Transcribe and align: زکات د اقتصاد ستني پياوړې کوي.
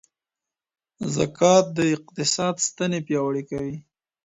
زکات 1.15 1.65
د 1.77 1.79
اقتصاد 1.95 2.55
ستني 2.67 2.99
پياوړې 3.07 3.43
کوي. 3.49 3.75